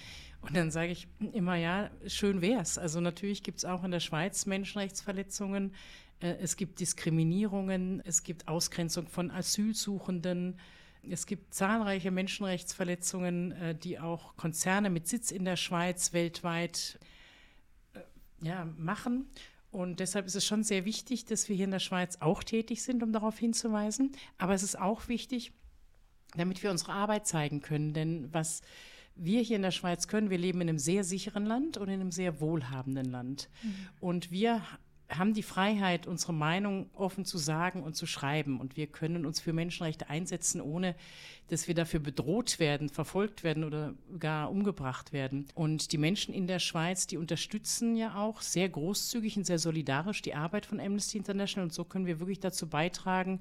Und 0.42 0.54
dann 0.54 0.70
sage 0.70 0.92
ich 0.92 1.08
immer, 1.32 1.54
ja, 1.54 1.90
schön 2.06 2.42
wär's. 2.42 2.76
Also 2.76 3.00
natürlich 3.00 3.42
gibt 3.42 3.56
es 3.56 3.64
auch 3.64 3.84
in 3.84 3.90
der 3.90 4.00
Schweiz 4.00 4.44
Menschenrechtsverletzungen, 4.44 5.72
äh, 6.20 6.34
es 6.42 6.56
gibt 6.58 6.78
Diskriminierungen, 6.80 8.02
es 8.04 8.22
gibt 8.22 8.46
Ausgrenzung 8.46 9.08
von 9.08 9.30
Asylsuchenden. 9.30 10.58
Es 11.08 11.24
gibt 11.24 11.54
zahlreiche 11.54 12.10
Menschenrechtsverletzungen, 12.10 13.52
äh, 13.52 13.74
die 13.74 13.98
auch 13.98 14.36
Konzerne 14.36 14.90
mit 14.90 15.08
Sitz 15.08 15.30
in 15.30 15.46
der 15.46 15.56
Schweiz 15.56 16.12
weltweit 16.12 16.98
ja, 18.42 18.66
machen. 18.76 19.26
Und 19.74 19.98
deshalb 19.98 20.26
ist 20.26 20.36
es 20.36 20.46
schon 20.46 20.62
sehr 20.62 20.84
wichtig, 20.84 21.24
dass 21.24 21.48
wir 21.48 21.56
hier 21.56 21.64
in 21.64 21.72
der 21.72 21.80
Schweiz 21.80 22.18
auch 22.20 22.44
tätig 22.44 22.84
sind, 22.84 23.02
um 23.02 23.12
darauf 23.12 23.36
hinzuweisen. 23.36 24.12
Aber 24.38 24.54
es 24.54 24.62
ist 24.62 24.78
auch 24.78 25.08
wichtig, 25.08 25.52
damit 26.36 26.62
wir 26.62 26.70
unsere 26.70 26.92
Arbeit 26.92 27.26
zeigen 27.26 27.60
können. 27.60 27.92
Denn 27.92 28.32
was 28.32 28.62
wir 29.16 29.42
hier 29.42 29.56
in 29.56 29.62
der 29.62 29.72
Schweiz 29.72 30.06
können, 30.06 30.30
wir 30.30 30.38
leben 30.38 30.60
in 30.60 30.68
einem 30.68 30.78
sehr 30.78 31.02
sicheren 31.02 31.44
Land 31.44 31.76
und 31.76 31.88
in 31.88 32.00
einem 32.00 32.12
sehr 32.12 32.40
wohlhabenden 32.40 33.10
Land. 33.10 33.50
Mhm. 33.64 33.74
Und 33.98 34.30
wir 34.30 34.62
haben 35.10 35.34
die 35.34 35.42
Freiheit, 35.42 36.06
unsere 36.06 36.32
Meinung 36.32 36.88
offen 36.94 37.24
zu 37.24 37.38
sagen 37.38 37.82
und 37.82 37.94
zu 37.94 38.06
schreiben. 38.06 38.60
Und 38.60 38.76
wir 38.76 38.86
können 38.86 39.26
uns 39.26 39.40
für 39.40 39.52
Menschenrechte 39.52 40.08
einsetzen, 40.08 40.60
ohne 40.60 40.94
dass 41.48 41.68
wir 41.68 41.74
dafür 41.74 42.00
bedroht 42.00 42.58
werden, 42.58 42.88
verfolgt 42.88 43.44
werden 43.44 43.64
oder 43.64 43.94
gar 44.18 44.50
umgebracht 44.50 45.12
werden. 45.12 45.46
Und 45.54 45.92
die 45.92 45.98
Menschen 45.98 46.32
in 46.32 46.46
der 46.46 46.58
Schweiz, 46.58 47.06
die 47.06 47.18
unterstützen 47.18 47.96
ja 47.96 48.14
auch 48.14 48.40
sehr 48.40 48.68
großzügig 48.68 49.36
und 49.36 49.44
sehr 49.44 49.58
solidarisch 49.58 50.22
die 50.22 50.34
Arbeit 50.34 50.64
von 50.64 50.80
Amnesty 50.80 51.18
International. 51.18 51.64
Und 51.64 51.72
so 51.72 51.84
können 51.84 52.06
wir 52.06 52.18
wirklich 52.18 52.40
dazu 52.40 52.68
beitragen, 52.68 53.40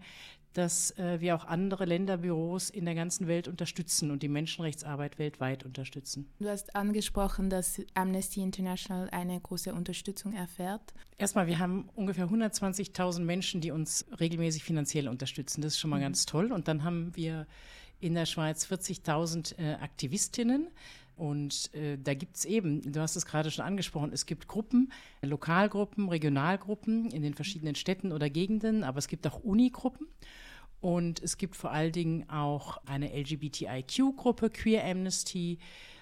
dass 0.54 0.98
äh, 0.98 1.20
wir 1.20 1.36
auch 1.36 1.46
andere 1.46 1.86
Länderbüros 1.86 2.70
in 2.70 2.86
der 2.86 2.96
ganzen 2.96 3.28
Welt 3.28 3.48
unterstützen 3.48 4.12
und 4.12 4.24
die 4.24 4.28
Menschenrechtsarbeit 4.28 5.20
weltweit 5.20 5.64
unterstützen. 5.64 6.30
Du 6.40 6.48
hast 6.48 6.76
angesprochen, 6.76 7.50
dass 7.50 7.82
Amnesty 7.94 8.42
International 8.42 9.10
eine 9.10 9.40
große 9.40 9.74
Unterstützung 9.74 10.34
erfährt. 10.34 10.94
Erstmal, 11.18 11.48
wir 11.48 11.60
haben 11.60 11.90
ungefähr 11.96 12.28
120.000 12.28 13.22
Menschen, 13.22 13.62
die 13.62 13.72
uns 13.72 14.06
regelmäßig 14.20 14.64
finanziell 14.64 15.08
unterstützen. 15.08 15.62
Das 15.62 15.74
ist 15.74 15.80
schon 15.80 15.90
mal 15.90 15.98
mhm. 15.98 16.04
ganz 16.04 16.26
toll. 16.26 16.52
Und 16.52 16.68
dann 16.68 16.84
haben 16.84 17.16
wir 17.16 17.48
in 18.00 18.16
der 18.16 18.26
Schweiz 18.26 18.66
40.000 18.66 19.58
äh, 19.58 19.74
Aktivistinnen. 19.76 20.68
Und 21.16 21.74
äh, 21.74 21.98
da 21.98 22.14
gibt 22.14 22.38
es 22.38 22.46
eben, 22.46 22.92
du 22.92 23.00
hast 23.00 23.16
es 23.16 23.26
gerade 23.26 23.52
schon 23.52 23.66
angesprochen, 23.66 24.12
es 24.14 24.26
gibt 24.26 24.48
Gruppen, 24.48 24.92
Lokalgruppen, 25.22 26.10
Regionalgruppen 26.10 27.12
in 27.12 27.22
den 27.22 27.34
verschiedenen 27.34 27.76
Städten 27.76 28.12
oder 28.12 28.30
Gegenden, 28.30 28.84
aber 28.84 28.98
es 28.98 29.08
gibt 29.08 29.28
auch 29.28 29.40
Unigruppen. 29.44 30.08
Und 30.82 31.22
es 31.24 31.38
gibt 31.38 31.56
vor 31.56 31.72
allen 31.72 31.94
Dingen 31.94 32.30
auch 32.30 32.78
eine 32.86 33.16
LGBTIQ-Gruppe, 33.16 34.50
Queer 34.50 34.84
Amnesty 34.84 35.60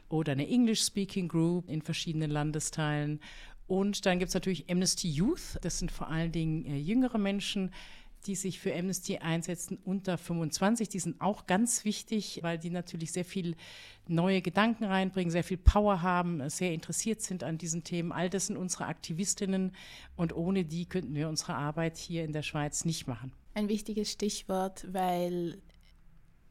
oder 0.10 0.32
eine 0.32 0.48
English-Speaking 0.48 1.28
Group 1.28 1.70
in 1.70 1.82
verschiedenen 1.82 2.32
Landesteilen. 2.32 3.20
Und 3.68 4.06
dann 4.06 4.20
gibt 4.20 4.30
es 4.30 4.34
natürlich 4.34 4.70
Amnesty 4.70 5.10
Youth. 5.10 5.60
Das 5.62 5.80
sind 5.80 5.92
vor 5.92 6.10
allen 6.10 6.32
Dingen 6.32 6.66
äh, 6.66 6.78
jüngere 6.78 7.18
Menschen, 7.18 7.72
die 8.28 8.36
sich 8.36 8.60
für 8.60 8.76
Amnesty 8.76 9.18
einsetzen 9.18 9.78
unter 9.84 10.18
25. 10.18 10.90
Die 10.90 11.00
sind 11.00 11.22
auch 11.22 11.48
ganz 11.48 11.86
wichtig, 11.86 12.40
weil 12.42 12.58
die 12.58 12.70
natürlich 12.70 13.12
sehr 13.12 13.26
viel 13.26 13.56
neue 14.08 14.42
Gedanken 14.42 14.84
reinbringen, 14.84 15.32
sehr 15.32 15.44
viel 15.44 15.58
Power 15.58 16.02
haben, 16.02 16.50
sehr 16.50 16.74
interessiert 16.74 17.22
sind 17.22 17.44
an 17.44 17.58
diesen 17.58 17.84
Themen. 17.84 18.12
All 18.12 18.30
das 18.30 18.48
sind 18.48 18.58
unsere 18.58 18.86
Aktivistinnen 18.86 19.74
und 20.16 20.36
ohne 20.36 20.66
die 20.66 20.86
könnten 20.86 21.16
wir 21.16 21.30
unsere 21.30 21.56
Arbeit 21.56 21.98
hier 21.98 22.24
in 22.24 22.34
der 22.34 22.44
Schweiz 22.44 22.86
nicht 22.86 23.08
machen 23.08 23.32
ein 23.54 23.70
wichtiges 23.70 24.12
Stichwort, 24.12 24.88
weil 24.92 25.62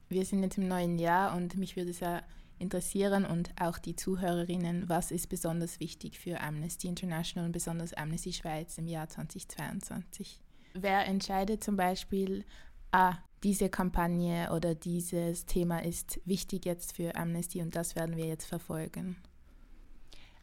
wir 0.09 0.25
sind 0.25 0.43
jetzt 0.43 0.59
im 0.59 0.69
neuen 0.69 0.99
Jahr 0.99 1.37
und 1.37 1.57
mich 1.57 1.77
würde 1.77 1.91
es 1.91 2.01
ja 2.01 2.23
interessieren 2.59 3.25
und 3.25 3.53
auch 3.59 3.79
die 3.79 3.97
Zuhörerinnen, 3.97 4.89
was 4.89 5.11
ist 5.11 5.29
besonders 5.29 5.81
wichtig 5.81 6.19
für 6.19 6.41
Amnesty 6.41 6.89
International 6.89 7.47
und 7.47 7.53
besonders 7.53 7.95
Amnesty 7.95 8.33
Schweiz 8.33 8.77
im 8.77 8.87
Jahr 8.87 9.09
2022? 9.09 10.41
Wer 10.75 11.07
entscheidet 11.07 11.65
zum 11.65 11.77
Beispiel, 11.77 12.45
ah, 12.93 13.17
diese 13.43 13.69
Kampagne 13.69 14.53
oder 14.53 14.75
dieses 14.75 15.47
Thema 15.47 15.83
ist 15.83 16.21
wichtig 16.25 16.67
jetzt 16.67 16.97
für 16.97 17.17
Amnesty 17.17 17.63
und 17.63 17.75
das 17.75 17.97
werden 17.97 18.17
wir 18.17 18.27
jetzt 18.27 18.47
verfolgen? 18.47 19.17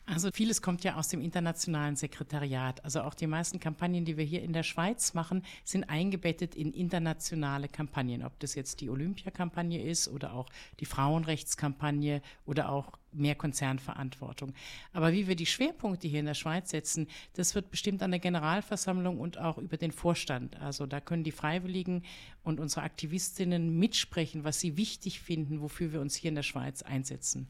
Also 0.09 0.29
vieles 0.31 0.61
kommt 0.61 0.85
ja 0.85 0.95
aus 0.95 1.09
dem 1.09 1.19
internationalen 1.19 1.97
Sekretariat. 1.97 2.81
Also 2.85 3.01
auch 3.01 3.13
die 3.13 3.27
meisten 3.27 3.59
Kampagnen, 3.59 4.05
die 4.05 4.15
wir 4.15 4.23
hier 4.23 4.41
in 4.41 4.53
der 4.53 4.63
Schweiz 4.63 5.13
machen, 5.13 5.43
sind 5.65 5.83
eingebettet 5.89 6.55
in 6.55 6.71
internationale 6.71 7.67
Kampagnen. 7.67 8.23
Ob 8.23 8.39
das 8.39 8.55
jetzt 8.55 8.79
die 8.79 8.89
Olympiakampagne 8.89 9.83
ist 9.83 10.07
oder 10.07 10.31
auch 10.31 10.47
die 10.79 10.85
Frauenrechtskampagne 10.85 12.21
oder 12.45 12.69
auch 12.69 12.97
mehr 13.11 13.35
Konzernverantwortung. 13.35 14.53
Aber 14.93 15.11
wie 15.11 15.27
wir 15.27 15.35
die 15.35 15.45
Schwerpunkte 15.45 16.07
hier 16.07 16.21
in 16.21 16.25
der 16.25 16.35
Schweiz 16.35 16.69
setzen, 16.69 17.07
das 17.33 17.53
wird 17.53 17.69
bestimmt 17.69 18.01
an 18.01 18.11
der 18.11 18.21
Generalversammlung 18.21 19.19
und 19.19 19.37
auch 19.37 19.57
über 19.57 19.75
den 19.75 19.91
Vorstand. 19.91 20.55
Also 20.61 20.85
da 20.85 21.01
können 21.01 21.25
die 21.25 21.31
Freiwilligen 21.33 22.03
und 22.43 22.61
unsere 22.61 22.83
Aktivistinnen 22.83 23.77
mitsprechen, 23.77 24.45
was 24.45 24.61
sie 24.61 24.77
wichtig 24.77 25.19
finden, 25.19 25.59
wofür 25.59 25.91
wir 25.91 25.99
uns 25.99 26.15
hier 26.15 26.29
in 26.29 26.35
der 26.35 26.43
Schweiz 26.43 26.81
einsetzen. 26.81 27.49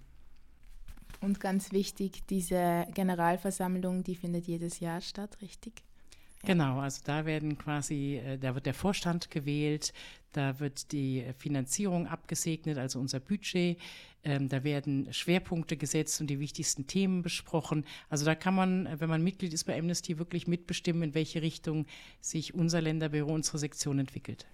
Und 1.22 1.40
ganz 1.40 1.72
wichtig, 1.72 2.26
diese 2.28 2.88
Generalversammlung, 2.94 4.04
die 4.04 4.16
findet 4.16 4.46
jedes 4.46 4.80
Jahr 4.80 5.02
statt, 5.02 5.38
richtig? 5.42 5.84
Genau, 6.44 6.80
also 6.80 7.02
da 7.04 7.26
werden 7.26 7.58
quasi, 7.58 8.18
äh, 8.18 8.38
da 8.38 8.54
wird 8.54 8.68
der 8.68 8.74
Vorstand 8.74 9.32
gewählt, 9.32 9.92
da 10.34 10.60
wird 10.60 10.92
die 10.92 11.26
Finanzierung 11.38 12.08
abgesegnet, 12.08 12.78
also 12.78 13.00
unser 13.00 13.20
Budget, 13.20 13.80
ähm, 14.24 14.48
da 14.48 14.64
werden 14.64 15.12
Schwerpunkte 15.12 15.78
gesetzt 15.78 16.22
und 16.22 16.28
die 16.28 16.40
wichtigsten 16.40 16.86
Themen 16.86 17.24
besprochen. 17.24 17.86
Also 18.10 18.24
da 18.24 18.36
kann 18.36 18.54
man, 18.54 18.88
wenn 19.00 19.10
man 19.10 19.24
Mitglied 19.24 19.54
ist 19.54 19.64
bei 19.64 19.78
Amnesty, 19.78 20.20
wirklich 20.20 20.48
mitbestimmen, 20.48 21.04
in 21.04 21.16
welche 21.16 21.42
Richtung 21.42 21.88
sich 22.22 22.54
unser 22.54 22.82
Länderbüro, 22.82 23.34
unsere 23.34 23.58
Sektion 23.58 24.00
entwickelt. 24.00 24.46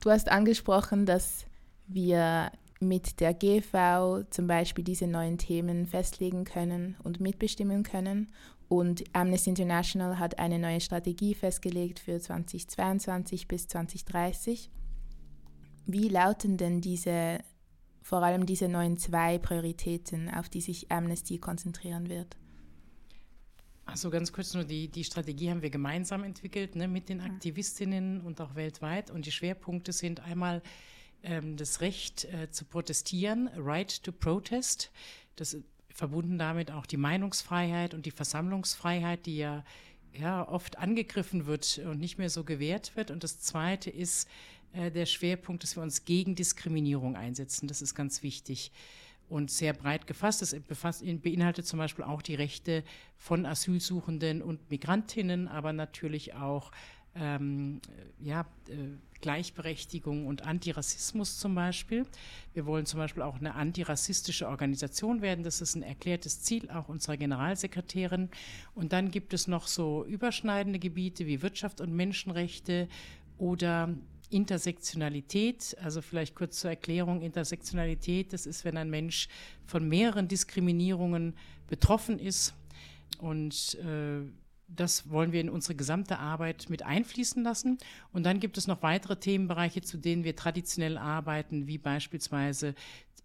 Du 0.00 0.10
hast 0.10 0.28
angesprochen, 0.28 1.06
dass 1.06 1.46
wir 1.86 2.50
mit 2.80 3.20
der 3.20 3.34
GV 3.34 4.24
zum 4.30 4.46
Beispiel 4.46 4.84
diese 4.84 5.06
neuen 5.06 5.38
Themen 5.38 5.86
festlegen 5.86 6.44
können 6.44 6.96
und 7.02 7.20
mitbestimmen 7.20 7.82
können. 7.82 8.32
Und 8.68 9.04
Amnesty 9.12 9.50
International 9.50 10.18
hat 10.18 10.38
eine 10.38 10.58
neue 10.58 10.80
Strategie 10.80 11.34
festgelegt 11.34 12.00
für 12.00 12.20
2022 12.20 13.48
bis 13.48 13.68
2030. 13.68 14.70
Wie 15.86 16.08
lauten 16.08 16.56
denn 16.56 16.80
diese, 16.80 17.38
vor 18.02 18.22
allem 18.22 18.44
diese 18.44 18.68
neuen 18.68 18.98
zwei 18.98 19.38
Prioritäten, 19.38 20.28
auf 20.28 20.48
die 20.48 20.60
sich 20.60 20.90
Amnesty 20.90 21.38
konzentrieren 21.38 22.08
wird? 22.08 22.36
Also 23.84 24.10
ganz 24.10 24.32
kurz 24.32 24.52
nur, 24.52 24.64
die, 24.64 24.88
die 24.88 25.04
Strategie 25.04 25.48
haben 25.48 25.62
wir 25.62 25.70
gemeinsam 25.70 26.24
entwickelt 26.24 26.74
ne, 26.74 26.88
mit 26.88 27.08
den 27.08 27.20
Aktivistinnen 27.20 28.20
und 28.20 28.40
auch 28.40 28.56
weltweit. 28.56 29.12
Und 29.12 29.26
die 29.26 29.32
Schwerpunkte 29.32 29.92
sind 29.92 30.18
einmal 30.20 30.60
ähm, 31.22 31.56
das 31.56 31.80
Recht 31.80 32.24
äh, 32.24 32.50
zu 32.50 32.64
protestieren, 32.64 33.48
Right 33.56 34.02
to 34.02 34.12
Protest. 34.12 34.90
Das 35.36 35.56
verbunden 35.88 36.38
damit 36.38 36.70
auch 36.70 36.86
die 36.86 36.98
Meinungsfreiheit 36.98 37.94
und 37.94 38.06
die 38.06 38.10
Versammlungsfreiheit, 38.10 39.26
die 39.26 39.38
ja, 39.38 39.64
ja 40.12 40.46
oft 40.46 40.78
angegriffen 40.78 41.46
wird 41.46 41.78
und 41.78 41.98
nicht 41.98 42.18
mehr 42.18 42.30
so 42.30 42.44
gewährt 42.44 42.96
wird. 42.96 43.10
Und 43.10 43.24
das 43.24 43.40
Zweite 43.40 43.90
ist 43.90 44.28
äh, 44.72 44.90
der 44.90 45.06
Schwerpunkt, 45.06 45.62
dass 45.62 45.76
wir 45.76 45.82
uns 45.82 46.04
gegen 46.04 46.34
Diskriminierung 46.34 47.16
einsetzen. 47.16 47.66
Das 47.66 47.82
ist 47.82 47.94
ganz 47.94 48.22
wichtig 48.22 48.72
und 49.28 49.50
sehr 49.50 49.72
breit 49.72 50.06
gefasst. 50.06 50.42
Das 50.42 50.54
befasst, 50.60 51.02
beinhaltet 51.22 51.66
zum 51.66 51.78
Beispiel 51.78 52.04
auch 52.04 52.22
die 52.22 52.34
Rechte 52.34 52.84
von 53.16 53.46
Asylsuchenden 53.46 54.42
und 54.42 54.70
Migrantinnen, 54.70 55.48
aber 55.48 55.72
natürlich 55.72 56.34
auch 56.34 56.70
ähm, 57.14 57.80
ja, 58.20 58.46
äh, 58.68 58.74
Gleichberechtigung 59.20 60.26
und 60.26 60.42
Antirassismus 60.46 61.38
zum 61.38 61.54
Beispiel. 61.54 62.06
Wir 62.54 62.66
wollen 62.66 62.86
zum 62.86 62.98
Beispiel 62.98 63.22
auch 63.22 63.38
eine 63.38 63.54
antirassistische 63.54 64.48
Organisation 64.48 65.22
werden. 65.22 65.44
Das 65.44 65.60
ist 65.60 65.74
ein 65.74 65.82
erklärtes 65.82 66.42
Ziel 66.42 66.70
auch 66.70 66.88
unserer 66.88 67.16
Generalsekretärin. 67.16 68.30
Und 68.74 68.92
dann 68.92 69.10
gibt 69.10 69.34
es 69.34 69.46
noch 69.48 69.66
so 69.66 70.04
überschneidende 70.04 70.78
Gebiete 70.78 71.26
wie 71.26 71.42
Wirtschaft 71.42 71.80
und 71.80 71.94
Menschenrechte 71.94 72.88
oder 73.38 73.94
Intersektionalität, 74.30 75.76
also 75.80 76.02
vielleicht 76.02 76.34
kurz 76.34 76.60
zur 76.60 76.70
Erklärung, 76.70 77.22
Intersektionalität, 77.22 78.32
das 78.32 78.46
ist, 78.46 78.64
wenn 78.64 78.76
ein 78.76 78.90
Mensch 78.90 79.28
von 79.64 79.88
mehreren 79.88 80.26
Diskriminierungen 80.26 81.34
betroffen 81.68 82.18
ist 82.18 82.52
und 83.18 83.74
äh, 83.74 84.22
das 84.68 85.10
wollen 85.10 85.32
wir 85.32 85.40
in 85.40 85.50
unsere 85.50 85.74
gesamte 85.74 86.18
Arbeit 86.18 86.66
mit 86.68 86.82
einfließen 86.82 87.42
lassen. 87.42 87.78
Und 88.12 88.24
dann 88.24 88.40
gibt 88.40 88.58
es 88.58 88.66
noch 88.66 88.82
weitere 88.82 89.16
Themenbereiche, 89.16 89.80
zu 89.80 89.96
denen 89.96 90.24
wir 90.24 90.36
traditionell 90.36 90.98
arbeiten, 90.98 91.66
wie 91.66 91.78
beispielsweise 91.78 92.74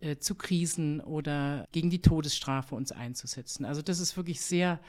äh, 0.02 0.18
zu 0.18 0.36
Krisen 0.36 1.02
oder 1.02 1.68
gegen 1.72 1.90
die 1.90 2.02
Todesstrafe 2.02 2.76
uns 2.76 2.92
einzusetzen. 2.92 3.66
Also 3.66 3.82
das 3.82 4.00
ist 4.00 4.18
wirklich 4.18 4.42
sehr, 4.42 4.80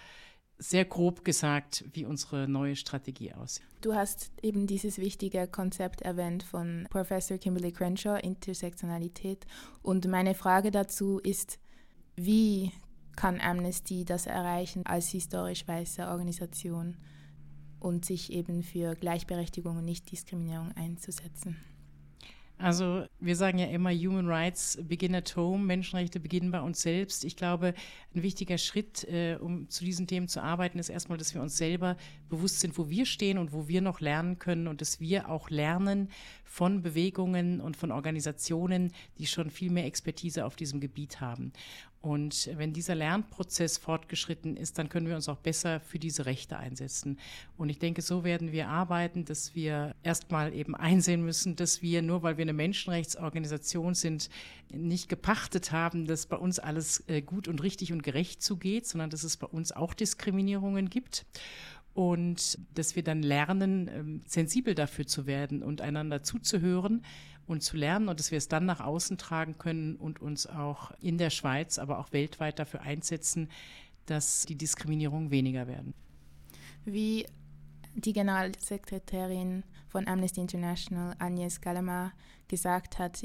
sehr 0.59 0.85
grob 0.85 1.25
gesagt, 1.25 1.85
wie 1.93 2.05
unsere 2.05 2.49
neue 2.49 2.77
Strategie 2.77 3.33
aussieht. 3.33 3.67
Du 3.81 3.95
hast 3.95 4.31
eben 4.43 4.67
dieses 4.67 4.99
wichtige 4.99 5.47
Konzept 5.49 6.03
erwähnt 6.03 6.43
von 6.43 6.87
Professor 6.89 7.39
Kimberly 7.39 7.73
Crenshaw, 7.73 8.19
Intersektionalität. 8.19 9.47
Und 9.83 10.07
meine 10.07 10.35
Frage 10.35 10.71
dazu 10.71 11.19
ist, 11.19 11.59
wie 12.17 12.73
kann 13.17 13.41
Amnesty 13.41 14.05
das 14.05 14.27
erreichen 14.27 14.87
als 14.87 15.09
historisch 15.09 15.67
weiße 15.67 16.09
Organisation 16.09 16.97
und 17.81 18.05
sich 18.05 18.33
eben 18.33 18.63
für 18.63 18.95
Gleichberechtigung 18.95 19.77
und 19.77 19.85
Nichtdiskriminierung 19.85 20.73
einzusetzen. 20.77 21.57
Also 22.63 23.05
wir 23.19 23.35
sagen 23.35 23.59
ja 23.59 23.67
immer, 23.67 23.91
Human 23.91 24.29
Rights 24.29 24.79
begin 24.85 25.17
at 25.17 25.35
home, 25.35 25.65
Menschenrechte 25.65 26.21
beginnen 26.21 26.53
bei 26.53 26.61
uns 26.61 26.81
selbst. 26.81 27.25
Ich 27.25 27.35
glaube, 27.35 27.75
ein 28.15 28.23
wichtiger 28.23 28.57
Schritt, 28.57 29.03
äh, 29.05 29.37
um 29.41 29.69
zu 29.69 29.85
diesen 29.85 30.07
Themen 30.07 30.29
zu 30.29 30.41
arbeiten, 30.41 30.79
ist 30.79 30.89
erstmal, 30.89 31.19
dass 31.19 31.35
wir 31.35 31.43
uns 31.43 31.57
selber 31.57 31.97
bewusst 32.29 32.61
sind, 32.61 32.79
wo 32.79 32.89
wir 32.89 33.05
stehen 33.05 33.39
und 33.39 33.53
wo 33.53 33.67
wir 33.67 33.81
noch 33.81 33.99
lernen 33.99 34.39
können 34.39 34.69
und 34.69 34.81
dass 34.81 35.01
wir 35.01 35.29
auch 35.29 35.51
lernen 35.51 36.09
von 36.45 36.83
Bewegungen 36.83 37.61
und 37.61 37.77
von 37.77 37.91
Organisationen, 37.91 38.93
die 39.19 39.27
schon 39.27 39.51
viel 39.51 39.73
mehr 39.73 39.87
Expertise 39.87 40.45
auf 40.47 40.55
diesem 40.55 40.79
Gebiet 40.79 41.21
haben. 41.21 41.53
Und 42.03 42.51
wenn 42.57 42.73
dieser 42.73 42.97
Lernprozess 42.97 43.79
fortgeschritten 43.79 44.57
ist, 44.57 44.77
dann 44.77 44.89
können 44.89 45.07
wir 45.07 45.15
uns 45.15 45.29
auch 45.29 45.39
besser 45.39 45.79
für 45.79 46.01
diese 46.01 46.27
Rechte 46.27 46.57
einsetzen. 46.57 47.17
Und 47.57 47.69
ich 47.69 47.79
denke, 47.79 48.03
so 48.03 48.25
werden 48.25 48.51
wir 48.51 48.69
arbeiten, 48.69 49.25
dass 49.25 49.55
wir 49.55 49.95
erstmal 50.03 50.53
eben 50.53 50.75
einsehen 50.75 51.25
müssen, 51.25 51.55
dass 51.55 51.81
wir, 51.81 52.03
nur 52.03 52.25
weil 52.25 52.39
wir 52.39 52.43
eine 52.43 52.55
Menschenrechtsorganisation 52.55 53.95
sind, 53.95 54.31
nicht 54.73 55.09
gepachtet 55.09 55.71
haben, 55.71 56.07
dass 56.07 56.27
bei 56.27 56.37
uns 56.37 56.59
alles 56.59 57.05
äh, 57.07 57.23
gut 57.23 57.47
und 57.47 57.63
richtig 57.63 57.93
und 57.93 58.03
gerecht 58.03 58.43
zugeht, 58.43 58.85
sondern 58.89 59.11
dass 59.11 59.23
es 59.23 59.37
bei 59.37 59.47
uns 59.47 59.71
auch 59.71 59.95
Diskriminierungen 59.95 60.91
gibt 60.91 61.25
und 61.95 62.59
dass 62.75 62.97
wir 62.97 63.05
dann 63.05 63.23
lernen, 63.23 63.89
ähm, 63.89 64.23
sensibel 64.27 64.75
dafür 64.75 65.07
zu 65.07 65.27
werden 65.27 65.63
und 65.63 65.81
einander 65.81 66.23
zuzuhören 66.23 67.05
und 67.47 67.63
zu 67.63 67.77
lernen 67.77 68.09
und 68.09 68.19
dass 68.21 68.31
wir 68.31 68.39
es 68.39 68.49
dann 68.49 68.67
nach 68.67 68.81
außen 68.81 69.19
tragen 69.19 69.59
können 69.59 69.97
und 69.97 70.21
uns 70.21 70.47
auch 70.47 70.93
in 71.01 71.19
der 71.19 71.31
Schweiz, 71.31 71.79
aber 71.79 71.99
auch 71.99 72.13
weltweit 72.13 72.59
dafür 72.59 72.83
einsetzen, 72.83 73.49
dass 74.07 74.45
die 74.45 74.57
Diskriminierungen 74.57 75.31
weniger 75.31 75.67
werden. 75.67 75.95
Wie 76.85 77.27
die 77.95 78.13
Generalsekretärin 78.13 79.65
von 79.89 80.09
Amnesty 80.09 80.41
International, 80.41 81.15
Agnes 81.19 81.61
Galama, 81.61 82.13
gesagt 82.49 82.99
hat, 82.99 83.23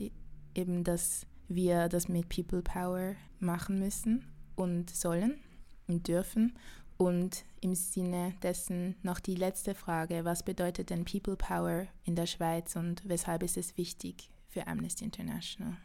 eben, 0.54 0.84
dass 0.84 1.26
wir 1.48 1.88
das 1.88 2.08
mit 2.08 2.30
People 2.30 2.62
Power 2.62 3.16
machen 3.40 3.80
müssen 3.80 4.26
und 4.56 4.90
sollen 4.90 5.40
und 5.88 6.08
dürfen 6.08 6.58
und 6.98 7.46
im 7.62 7.75
Sinne 7.75 8.34
dessen 8.42 8.96
noch 9.04 9.20
die 9.20 9.36
letzte 9.36 9.75
Frage, 9.75 10.25
was 10.25 10.44
bedeutet 10.44 10.89
denn 10.89 11.06
People 11.06 11.36
Power 11.36 11.88
in 12.04 12.16
der 12.16 12.25
Schweiz 12.25 12.75
und 12.75 13.08
weshalb 13.08 13.44
ist 13.44 13.58
es 13.58 13.77
wichtig 13.77 14.30
für 14.48 14.68
Amnesty 14.68 15.06
International? 15.06 15.77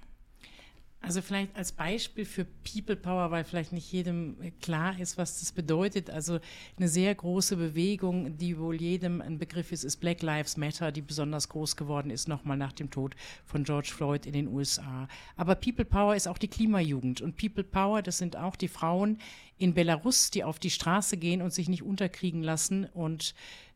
Also 1.04 1.21
vielleicht 1.21 1.56
als 1.56 1.73
Beispiel 1.73 2.25
für 2.25 2.44
People 2.44 2.94
Power, 2.94 3.32
weil 3.32 3.42
vielleicht 3.42 3.73
nicht 3.73 3.90
jedem 3.90 4.37
klar 4.61 4.97
ist, 5.00 5.18
was 5.18 5.40
das 5.40 5.50
bedeutet. 5.50 6.11
Also 6.11 6.38
eine 6.76 6.88
sehr 6.88 7.12
große 7.12 7.56
Bewegung, 7.56 8.38
die 8.38 8.56
wohl 8.56 8.80
jedem 8.80 9.21
ein 9.21 9.37
Begriff 9.37 9.73
ist, 9.73 9.82
ist 9.82 9.97
Black 9.97 10.23
Lives 10.23 10.56
Matter, 10.56 10.92
die 10.92 11.02
besonders 11.02 11.49
groß 11.49 11.75
geworden 11.76 12.11
ist, 12.11 12.28
nochmal 12.28 12.56
nach 12.56 12.73
dem 12.73 12.90
Tod 12.90 13.16
von 13.44 13.64
George 13.64 13.90
Floyd 13.92 14.26
in 14.26 14.32
den 14.32 14.47
USA. 14.47 15.09
Aber 15.37 15.56
People 15.56 15.85
Power 15.85 16.14
ist 16.14 16.28
auch 16.28 16.38
die 16.38 16.47
Klimajugend. 16.49 17.21
Und 17.21 17.37
People 17.37 17.64
Power, 17.64 18.00
das 18.00 18.18
sind 18.18 18.37
auch 18.37 18.54
die 18.54 18.68
Frauen 18.68 19.18
in 19.59 19.75
Belarus, 19.75 20.30
die 20.30 20.44
auf 20.44 20.61
die 20.61 20.71
Straße 20.71 21.16
gehen 21.16 21.42
und 21.42 21.52
sich 21.52 21.68
nicht 21.68 21.82
unterkriegen 21.82 22.44
lassen 22.44 22.85
und 22.85 23.35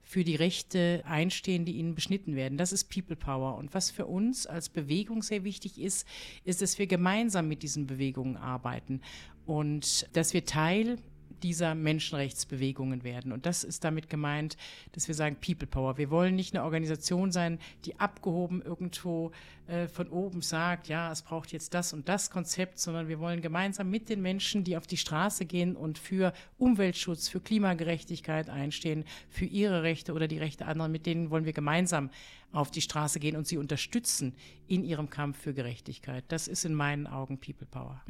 für 0.09 0.23
die 0.23 0.37
Rechte 0.37 1.03
einstehen, 1.05 1.65
die 1.65 1.73
ihnen 1.73 1.97
beschnitten 1.97 2.37
werden. 2.37 2.57
Das 2.57 2.73
ist 2.73 2.85
People 2.85 3.17
Power. 3.17 3.59
Und 3.59 3.75
was 3.75 3.91
für 3.91 4.07
uns 4.07 4.47
als 4.47 4.69
Bewegung 4.69 5.21
sehr 5.21 5.43
wichtig 5.43 5.81
ist, 5.81 6.07
ist, 6.45 6.63
dass 6.63 6.79
wir 6.79 6.87
gemeinsam 6.87 7.49
mit 7.49 7.65
diesen 7.65 7.89
Bewegungen 7.89 8.37
arbeiten 8.37 9.01
und 9.47 10.09
dass 10.13 10.33
wir 10.33 10.45
Teil 10.45 10.99
dieser 11.43 11.75
Menschenrechtsbewegungen 11.75 13.05
werden. 13.05 13.33
Und 13.33 13.47
das 13.47 13.65
ist 13.65 13.85
damit 13.85 14.09
gemeint, 14.09 14.57
dass 14.93 15.09
wir 15.09 15.15
sagen 15.15 15.37
People 15.37 15.67
Power. 15.67 15.99
Wir 15.99 16.11
wollen 16.11 16.37
nicht 16.37 16.55
eine 16.55 16.65
Organisation 16.65 17.33
sein, 17.33 17.59
die 17.85 17.99
abgehoben 17.99 18.63
irgendwo 18.63 19.33
äh, 19.67 19.89
von 19.89 20.09
oben 20.09 20.43
sagt, 20.43 20.89
ja, 20.89 21.11
es 21.11 21.23
braucht 21.23 21.53
jetzt 21.53 21.75
das 21.75 21.93
und 21.93 22.09
das 22.09 22.31
Konzept, 22.31 22.79
sondern 22.79 23.09
wir 23.09 23.19
wollen 23.19 23.43
gemeinsam 23.43 23.91
mit 23.91 24.09
den 24.09 24.23
Menschen, 24.23 24.63
die 24.63 24.77
auf 24.77 24.87
die 24.87 24.97
Straße 24.97 25.45
gehen 25.45 25.75
und 25.75 25.99
für 25.99 26.33
Umweltschutz, 26.59 27.29
für 27.29 27.41
Klimagerechtigkeit 27.41 28.49
einstehen, 28.49 29.05
für 29.29 29.45
ihre 29.45 29.83
Rechte 29.83 30.13
oder 30.13 30.29
die 30.29 30.39
Rechte 30.39 30.67
anderer, 30.67 30.89
mit 30.89 31.07
denen 31.07 31.31
wollen 31.31 31.45
wir 31.45 31.53
gemeinsam 31.53 32.11
auf 32.53 32.71
die 32.71 32.81
Straße 32.81 33.19
gehen 33.19 33.37
und 33.37 33.47
sie 33.47 33.59
unterstützen 33.59 34.35
in 34.69 34.85
ihrem 34.85 35.11
Kampf 35.11 35.39
für 35.39 35.53
Gerechtigkeit. 35.53 36.25
Das 36.29 36.49
ist 36.49 36.65
in 36.65 36.75
meinen 36.75 37.07
Augen 37.07 37.39
People 37.39 37.67
Power 37.67 38.03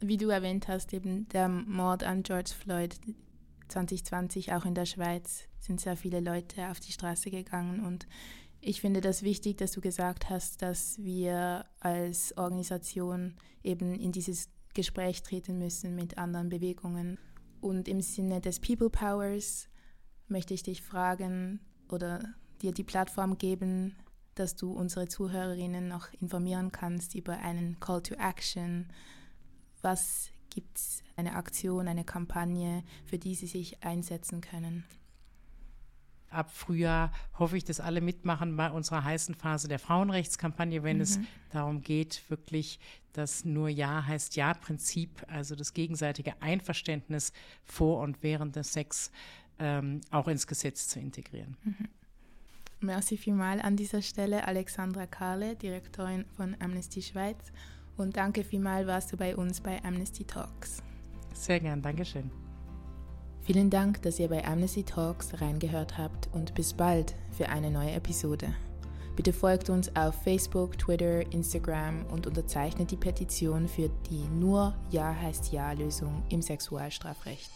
wie 0.00 0.16
du 0.16 0.28
erwähnt 0.28 0.68
hast, 0.68 0.92
eben 0.92 1.28
der 1.28 1.48
Mord 1.48 2.04
an 2.04 2.22
George 2.22 2.52
Floyd 2.58 2.96
2020, 3.68 4.52
auch 4.52 4.64
in 4.64 4.74
der 4.74 4.86
Schweiz, 4.86 5.44
sind 5.58 5.80
sehr 5.80 5.96
viele 5.96 6.20
Leute 6.20 6.68
auf 6.68 6.80
die 6.80 6.92
Straße 6.92 7.30
gegangen. 7.30 7.84
Und 7.84 8.06
ich 8.60 8.80
finde 8.80 9.00
das 9.00 9.22
wichtig, 9.22 9.58
dass 9.58 9.72
du 9.72 9.80
gesagt 9.80 10.28
hast, 10.28 10.62
dass 10.62 10.98
wir 11.02 11.66
als 11.80 12.36
Organisation 12.36 13.34
eben 13.62 13.94
in 13.94 14.12
dieses 14.12 14.48
Gespräch 14.74 15.22
treten 15.22 15.58
müssen 15.58 15.94
mit 15.94 16.18
anderen 16.18 16.48
Bewegungen. 16.48 17.18
Und 17.60 17.88
im 17.88 18.00
Sinne 18.00 18.40
des 18.40 18.60
People 18.60 18.90
Powers 18.90 19.68
möchte 20.28 20.54
ich 20.54 20.62
dich 20.62 20.82
fragen 20.82 21.60
oder 21.88 22.20
dir 22.62 22.72
die 22.72 22.84
Plattform 22.84 23.38
geben, 23.38 23.96
dass 24.34 24.56
du 24.56 24.72
unsere 24.72 25.08
Zuhörerinnen 25.08 25.88
noch 25.88 26.12
informieren 26.20 26.72
kannst 26.72 27.14
über 27.14 27.38
einen 27.38 27.78
Call 27.80 28.02
to 28.02 28.14
Action, 28.14 28.88
was 29.82 30.30
gibt 30.50 30.76
es 30.76 31.02
eine 31.16 31.34
Aktion, 31.34 31.88
eine 31.88 32.04
Kampagne, 32.04 32.82
für 33.04 33.18
die 33.18 33.34
Sie 33.34 33.46
sich 33.46 33.82
einsetzen 33.82 34.40
können? 34.40 34.84
Ab 36.28 36.52
Frühjahr 36.52 37.12
hoffe 37.38 37.56
ich, 37.56 37.64
dass 37.64 37.80
alle 37.80 38.00
mitmachen 38.00 38.56
bei 38.56 38.70
unserer 38.70 39.02
heißen 39.02 39.34
Phase 39.34 39.66
der 39.66 39.80
Frauenrechtskampagne, 39.80 40.84
wenn 40.84 40.98
mhm. 40.98 41.02
es 41.02 41.18
darum 41.50 41.82
geht, 41.82 42.22
wirklich 42.30 42.78
das 43.12 43.44
nur 43.44 43.68
Ja 43.68 44.06
heißt 44.06 44.36
Ja-Prinzip, 44.36 45.24
also 45.26 45.56
das 45.56 45.74
gegenseitige 45.74 46.40
Einverständnis 46.40 47.32
vor 47.64 48.00
und 48.00 48.22
während 48.22 48.54
des 48.54 48.72
Sex 48.72 49.10
ähm, 49.58 50.00
auch 50.12 50.28
ins 50.28 50.46
Gesetz 50.46 50.86
zu 50.86 51.00
integrieren. 51.00 51.56
Mhm. 51.64 51.88
Merci 52.82 53.16
vielmal 53.16 53.60
an 53.60 53.76
dieser 53.76 54.00
Stelle 54.00 54.46
Alexandra 54.46 55.06
Kahle, 55.06 55.56
Direktorin 55.56 56.24
von 56.36 56.56
Amnesty 56.60 57.02
Schweiz 57.02 57.52
und 58.00 58.16
danke 58.16 58.42
vielmals 58.42 58.86
warst 58.86 59.12
du 59.12 59.16
bei 59.16 59.36
uns 59.36 59.60
bei 59.60 59.82
Amnesty 59.84 60.24
Talks. 60.24 60.82
Sehr 61.34 61.60
gern, 61.60 61.82
Dankeschön. 61.82 62.30
Vielen 63.42 63.70
Dank, 63.70 64.02
dass 64.02 64.18
ihr 64.18 64.28
bei 64.28 64.44
Amnesty 64.44 64.82
Talks 64.82 65.40
reingehört 65.40 65.96
habt 65.98 66.28
und 66.32 66.54
bis 66.54 66.72
bald 66.72 67.14
für 67.30 67.48
eine 67.48 67.70
neue 67.70 67.92
Episode. 67.92 68.54
Bitte 69.16 69.32
folgt 69.32 69.70
uns 69.70 69.94
auf 69.96 70.14
Facebook, 70.22 70.78
Twitter, 70.78 71.30
Instagram 71.32 72.06
und 72.06 72.26
unterzeichnet 72.26 72.90
die 72.90 72.96
Petition 72.96 73.68
für 73.68 73.90
die 74.08 74.24
Nur 74.28 74.74
Ja 74.90 75.14
heißt 75.14 75.52
Ja 75.52 75.72
Lösung 75.72 76.22
im 76.30 76.42
Sexualstrafrecht. 76.42 77.50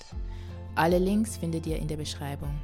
Alle 0.75 0.99
Links 0.99 1.37
findet 1.37 1.67
ihr 1.67 1.79
in 1.79 1.89
der 1.89 1.97
Beschreibung. 1.97 2.55